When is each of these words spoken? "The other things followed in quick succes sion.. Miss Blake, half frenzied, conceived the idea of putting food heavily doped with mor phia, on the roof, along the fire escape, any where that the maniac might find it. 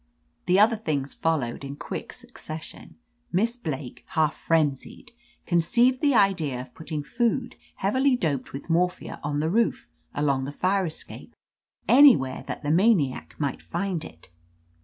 "The 0.47 0.59
other 0.59 0.77
things 0.77 1.13
followed 1.13 1.63
in 1.63 1.75
quick 1.75 2.11
succes 2.11 2.63
sion.. 2.63 2.95
Miss 3.31 3.55
Blake, 3.55 4.03
half 4.07 4.33
frenzied, 4.33 5.11
conceived 5.45 6.01
the 6.01 6.15
idea 6.15 6.59
of 6.59 6.73
putting 6.73 7.03
food 7.03 7.55
heavily 7.75 8.15
doped 8.15 8.51
with 8.51 8.67
mor 8.67 8.89
phia, 8.89 9.19
on 9.23 9.41
the 9.41 9.49
roof, 9.51 9.87
along 10.15 10.45
the 10.45 10.51
fire 10.51 10.87
escape, 10.87 11.35
any 11.87 12.15
where 12.15 12.41
that 12.47 12.63
the 12.63 12.71
maniac 12.71 13.35
might 13.37 13.61
find 13.61 14.03
it. 14.03 14.31